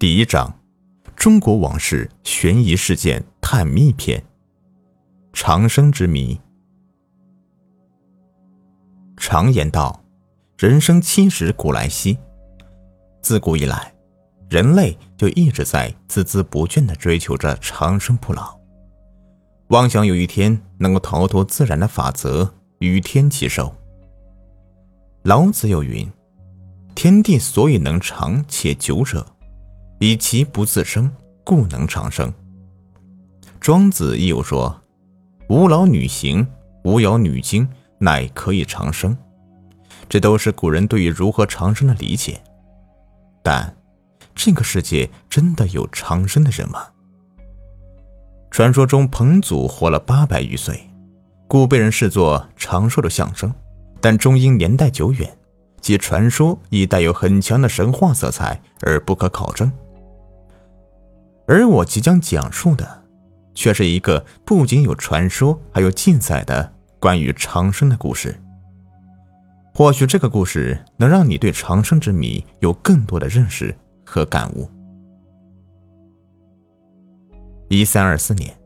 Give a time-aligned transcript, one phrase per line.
[0.00, 0.50] 第一章：
[1.14, 4.24] 中国往事悬疑事件探秘篇。
[5.34, 6.40] 长生之谜。
[9.18, 10.02] 常言道
[10.56, 12.16] ：“人生七十古来稀。”
[13.20, 13.92] 自古以来，
[14.48, 18.58] 人类就一直在孜孜不倦的追求着长生不老，
[19.68, 23.76] 妄想有一天能够逃脱自然的法则，与天齐寿。
[25.24, 26.10] 老子有云
[26.96, 29.26] ：“天地所以能长且久者。”
[30.02, 31.10] 以其不自生，
[31.44, 32.32] 故能长生。
[33.60, 34.80] 庄子亦有说
[35.50, 36.46] ：“无老女行，
[36.84, 39.14] 无咬女精，乃可以长生。”
[40.08, 42.42] 这都是古人对于如何长生的理解。
[43.42, 43.76] 但
[44.34, 46.86] 这个世界真的有长生的人吗？
[48.50, 50.88] 传说中彭祖活了八百余岁，
[51.46, 53.52] 故被人视作长寿的象征。
[54.00, 55.30] 但终因年代久远，
[55.82, 59.70] 其传说亦带有很强的神话色彩，而不可考证。
[61.50, 63.02] 而我即将讲述的，
[63.56, 68.40] 却是一个不仅有传说，还有记载的关于长生的故事。
[69.74, 73.76] 或许这个故事能让你对长生之谜有更多的认识
[74.06, 74.70] 和感悟。
[77.68, 78.56] 一三二四年，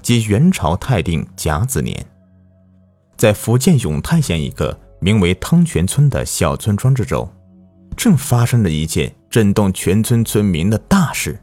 [0.00, 2.02] 即元朝泰定甲子年，
[3.18, 7.30] 在福建永泰县一个名为汤泉村的小村庄之中，
[7.94, 11.38] 正发生了一件震动全村村民的大事。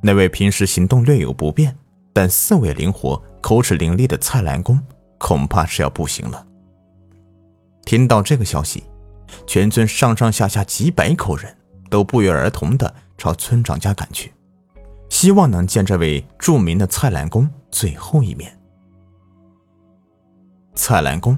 [0.00, 1.76] 那位平时行动略有不便，
[2.12, 4.80] 但思维灵活、口齿伶俐的蔡澜公，
[5.18, 6.46] 恐怕是要不行了。
[7.84, 8.84] 听到这个消息，
[9.44, 11.56] 全村上上下下几百口人
[11.90, 14.32] 都不约而同地朝村长家赶去，
[15.10, 18.56] 希望能见这位著名的蔡澜公最后一面。
[20.74, 21.36] 蔡澜公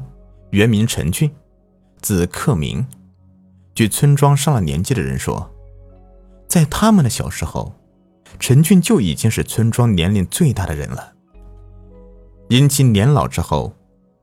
[0.50, 1.30] 原名陈俊，
[2.02, 2.86] 字克明。
[3.74, 5.50] 据村庄上了年纪的人说，
[6.46, 7.74] 在他们的小时候。
[8.38, 11.12] 陈俊就已经是村庄年龄最大的人了。
[12.48, 13.74] 因其年老之后，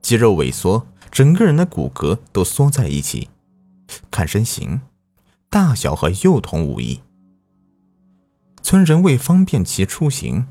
[0.01, 3.29] 肌肉萎缩，整个人的骨骼都缩在一起。
[4.12, 4.81] 看身形，
[5.50, 7.00] 大小和幼童无异。
[8.62, 10.46] 村人为方便其出行，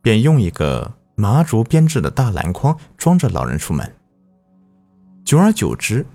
[0.00, 3.92] 便用一个麻竹编制的大篮筐装着老人出门。
[5.24, 6.06] 久而久之，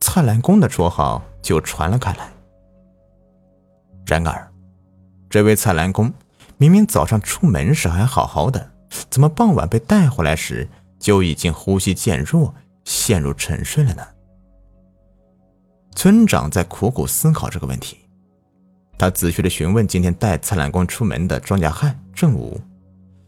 [0.00, 2.30] 蔡澜公的绰号就传了开来。
[4.04, 4.52] 然而，
[5.30, 6.12] 这位蔡澜公。
[6.60, 8.70] 明明早上出门时还好好的，
[9.08, 12.54] 怎么傍晚被带回来时就已经呼吸渐弱，
[12.84, 14.06] 陷入沉睡了呢？
[15.96, 17.96] 村长在苦苦思考这个问题，
[18.98, 22.60] 他仔细的询问今天带蔡澜光出门的庄稼汉郑武，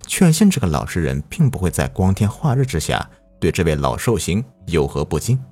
[0.06, 3.08] 确信这个老实人并不会在光天化日之下
[3.40, 5.42] 对这位老寿星有何不敬。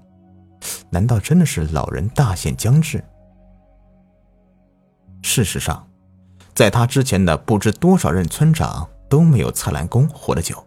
[0.91, 3.03] 难道真的是老人大限将至？
[5.23, 5.90] 事实上。
[6.61, 10.63] 在他之前的不知多少任村长都没有蔡澜公活得久，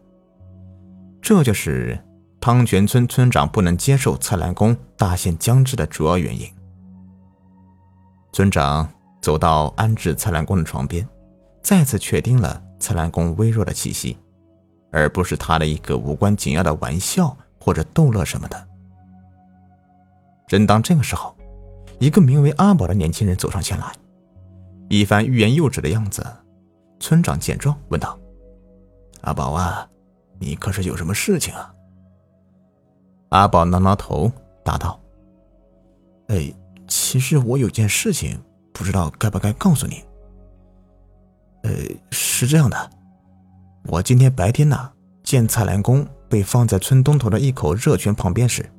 [1.22, 2.04] 这就是
[2.42, 6.52] 汤泉村村长不能接受蔡澜公大限将至的主要原因。
[8.32, 8.90] 村长
[9.22, 11.08] 走到安置蔡澜公的床边，
[11.62, 14.18] 再次确定了蔡澜公微弱的气息，
[14.92, 18.68] 而不是他的一个无关紧要的玩笑或者逗乐什么的。
[20.48, 21.38] 正当这个时候，
[22.00, 23.94] 一个名为阿宝的年轻人走上前来。
[24.90, 26.26] 一番欲言又止的样子，
[27.00, 28.20] 村长见状问道
[29.22, 29.88] ：“阿宝啊，
[30.40, 31.74] 你可是有什么事情啊？”
[33.30, 34.32] 阿宝挠挠头，
[34.64, 35.00] 答道
[36.30, 36.54] ：“哎，
[36.88, 38.40] 其实我有件事情，
[38.72, 40.04] 不知道该不该告诉你。
[41.64, 41.72] 呃，
[42.12, 42.90] 是这样的，
[43.86, 44.92] 我今天白天呢，
[45.24, 48.70] 见蔡澜公被放在村东头的一口热泉旁边时，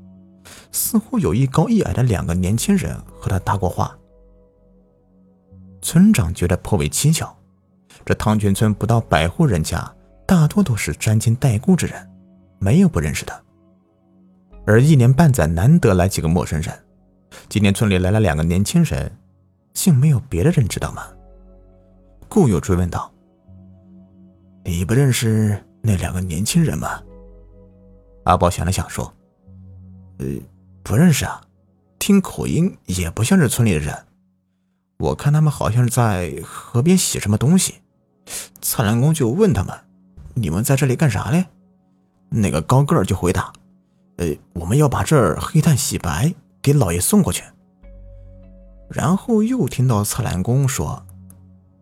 [0.70, 3.96] 似乎有一高一矮的两个年轻人和他搭过话。”
[5.84, 7.30] 村长觉得颇为蹊跷，
[8.06, 9.94] 这汤泉村不到百户人家，
[10.26, 12.10] 大多都是沾亲带故之人，
[12.58, 13.44] 没有不认识的。
[14.66, 16.74] 而一年半载难得来几个陌生人，
[17.50, 19.12] 今天村里来了两个年轻人，
[19.74, 21.06] 竟没有别的人知道吗？
[22.30, 23.12] 故又追问道
[24.64, 26.98] ：“你不认识那两个年轻人吗？”
[28.24, 29.12] 阿宝想了想说
[30.16, 30.26] ：“呃，
[30.82, 31.42] 不认识啊，
[31.98, 33.94] 听口音也不像是村里的人。”
[35.04, 37.74] 我看他们好像是在河边洗什么东西，
[38.62, 39.78] 蔡澜公就问他们
[40.32, 41.44] ：“你们在这里干啥嘞？”
[42.30, 43.52] 那个高个儿就回答
[44.16, 47.44] ：“呃，我们要把这儿黑炭洗白，给老爷送过去。”
[48.88, 51.04] 然后又听到蔡澜公说：“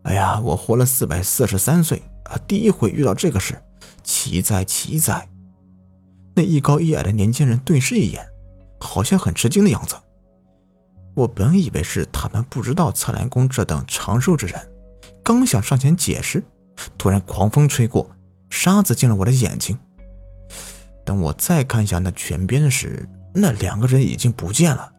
[0.03, 3.57] 哎呀，我活了四百四十三岁啊，第一回遇到这个事，
[4.03, 5.29] 奇哉奇哉！”
[6.35, 8.27] 那一高一矮的年轻人对视一眼，
[8.81, 9.95] 好像很吃惊的样子。
[11.15, 14.59] 我本以为是他们不知道蔡澜公这等长寿之人，
[15.23, 16.43] 刚想上前解释，
[16.97, 18.09] 突然狂风吹过，
[18.49, 19.77] 沙子进了我的眼睛。
[21.05, 24.91] 等我再看向那泉边时，那两个人已经不见了。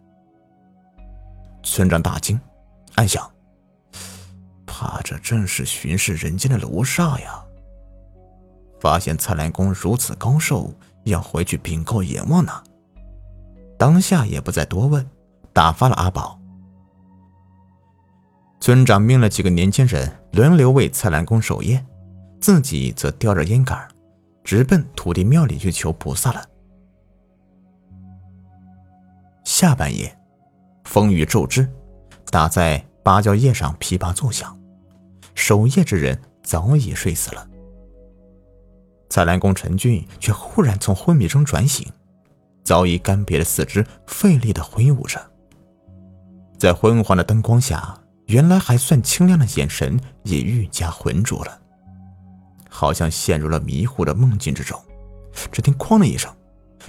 [1.63, 2.39] 村长大惊，
[2.95, 3.29] 暗想：
[4.67, 7.43] 怕这正是巡视人间的罗刹呀！
[8.81, 10.73] 发现蔡澜公如此高寿，
[11.05, 12.53] 要回去禀告阎王呢。
[13.79, 15.09] 当下也不再多问，
[15.55, 16.39] 打发了阿宝。
[18.61, 21.83] 村长命了几个年轻人轮流为蔡澜公守夜，
[22.41, 23.89] 自己则叼着烟杆，
[24.43, 26.45] 直奔土地庙里去求菩萨了。
[29.45, 30.15] 下半夜。
[30.85, 31.67] 风雨骤至，
[32.31, 34.55] 打在芭蕉叶上噼啪作响。
[35.35, 37.49] 守夜之人早已睡死了。
[39.09, 41.91] 蔡澜公陈俊却忽然从昏迷中转醒，
[42.65, 45.19] 早已干瘪的四肢费力的挥舞着。
[46.59, 47.97] 在昏黄的灯光下，
[48.27, 51.61] 原来还算清亮的眼神也愈加浑浊了，
[52.71, 54.81] 好像陷入了迷糊的梦境之中。
[55.51, 56.33] 只听“哐”的一声，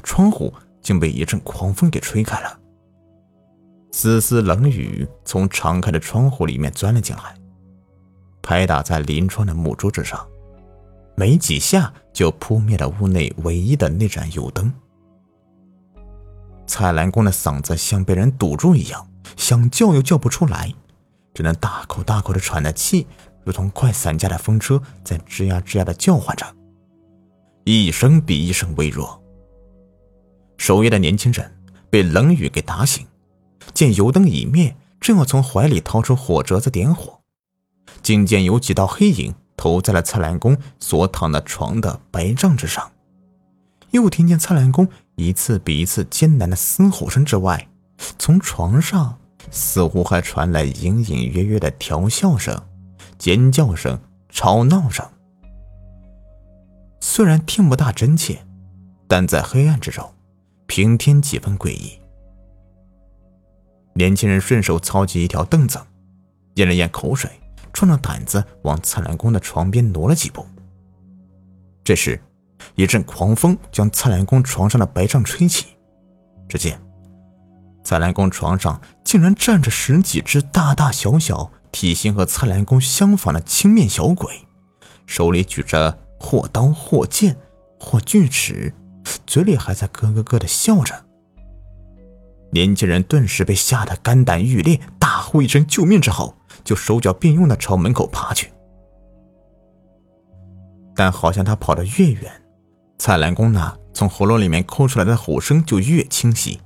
[0.04, 2.60] 窗户竟被一阵狂风给吹开了。
[3.92, 7.36] 丝丝冷雨从敞开的窗户里面钻了进来，
[8.42, 10.26] 拍打在临窗的木桌之上，
[11.16, 14.72] 没几下就扑灭了屋内唯一的那盏油灯。
[16.68, 20.74] 蔡澜公的嗓子像被人堵住一样，想叫又叫不出来，
[21.34, 23.08] 只能大口大口的喘着气，
[23.44, 26.46] 如同快散架的风车在吱呀吱呀的叫唤着，
[27.64, 29.22] 一声比一声微弱。
[30.58, 31.54] 守夜的年轻人
[31.90, 33.06] 被冷雨给打醒。
[33.74, 37.20] 见油灯已灭，正要从怀里掏出火折子点火，
[38.04, 42.92] 竟见有几道黑影投在了蔡澜公所躺的床的白帐之上。
[43.90, 47.68] 又听见蔡澜公一次比一次艰难的嘶吼声之外，
[48.18, 49.18] 从床上
[49.52, 52.60] 似乎还传来隐隐约约的调笑声、
[53.18, 54.00] 尖叫声、
[54.30, 55.06] 吵闹声。
[57.00, 58.40] 虽然听不大真切，
[59.08, 60.14] 但在黑暗之中，
[60.66, 62.00] 平添几分诡异。
[63.94, 65.80] 年轻人顺手操起一条凳子，
[66.56, 67.30] 咽了咽口水，
[67.72, 70.46] 壮着胆子往蔡澜公的床边挪了几步。
[71.84, 72.20] 这时，
[72.76, 75.68] 一阵狂风将蔡澜公床上的白帐吹起，
[76.50, 76.82] 只见
[77.86, 84.48] 蔡澜公床上竟然站着十几只大大小小、体型和蔡澜公相仿的青面小鬼，
[85.06, 87.38] 手里举着或刀或剑
[87.80, 88.74] 或锯齿，
[89.28, 91.06] 嘴里还在咯咯咯的笑着。
[92.52, 98.52] 年轻人顿时被吓得肝胆欲裂，大呼一声“救命”之后，就手脚并用的朝门口爬去。
[100.96, 102.32] 但好像他跑得越远，
[102.98, 106.60] 蔡澜公那从喉咙里面抠出来的吼声就越清晰，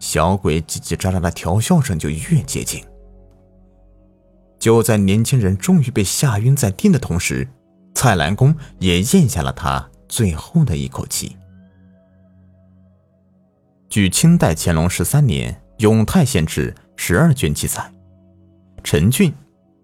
[0.00, 2.82] 小鬼叽叽喳喳的调笑声就越接近。
[4.58, 7.48] 就在年轻人终于被吓晕在地的同时，
[7.94, 11.36] 蔡澜公也咽下了他最后的一口气。
[13.88, 17.90] 据清代乾隆十三年永泰县志十二卷记载，
[18.84, 19.32] 陈俊，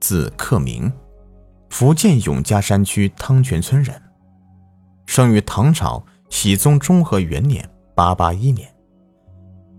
[0.01, 0.93] 字克明，
[1.71, 4.01] 福建永嘉山区汤泉村人，
[5.07, 8.73] 生于唐朝熙宗中和元年（八八一年），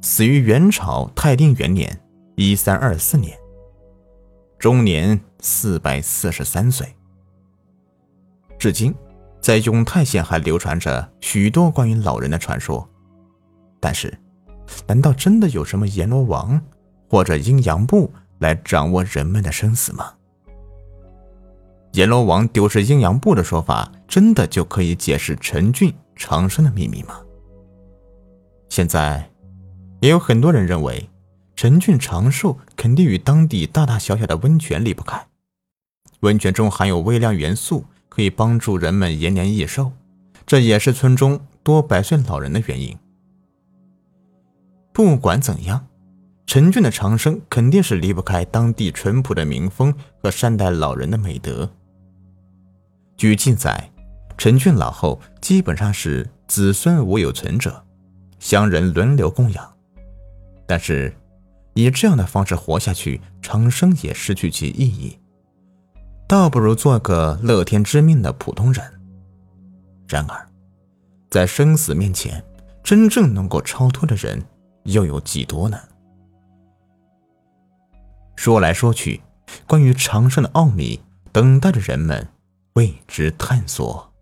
[0.02, 2.00] 死于元朝泰定元年
[2.36, 3.38] （一三二四年），
[4.60, 6.88] 终年四百四十三岁。
[8.60, 8.94] 至今，
[9.42, 12.88] 在永泰县还流传着许多关于老人的传说。
[13.80, 14.16] 但是，
[14.88, 16.60] 难道真的有什么阎罗王
[17.10, 20.14] 或者阴阳部来掌握人们的生死吗？
[21.94, 27.20] 阎罗王丢失阴阳部的说法，真的就可以解释陈俊长生的秘密吗？
[28.70, 29.30] 现在，
[30.00, 31.10] 也有很多人认为，
[31.56, 35.28] 陈俊长寿肯定与当地大大小小的温泉离不开。
[36.22, 39.92] 温泉中含有微量元素，可以帮助人们延年益寿，
[40.46, 42.98] 这也是村中多百岁老人的原因。
[44.94, 45.88] 不管怎样，
[46.46, 51.70] 陈俊的长生肯定是离不开当地淳朴的民风和善待老人的美德。
[53.16, 53.92] 据记载，
[54.38, 57.84] 陈俊老后基本上是子孙无有存者，
[58.40, 59.77] 乡人轮流供养。
[60.68, 61.16] 但是，
[61.74, 65.18] 以这样的方式活下去，长生也失去其意义，
[66.28, 68.84] 倒不如做个乐天知命的普通人。
[70.08, 70.48] 然而，
[71.32, 72.44] 在生死面前，
[72.84, 74.46] 真正能够超脱的人。
[74.84, 75.78] 又有几多呢？
[78.38, 79.22] 说来说去，
[79.68, 81.02] 关于长生的奥秘，
[81.34, 82.26] 等待着人们
[82.76, 84.14] 为之探索。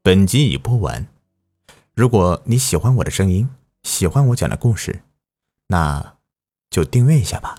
[0.00, 1.04] 本集已播完，
[1.96, 3.48] 如果你喜欢我的声音，
[3.84, 5.02] 喜欢我讲的故事，
[5.68, 6.16] 那
[6.68, 7.56] 就订阅一下吧。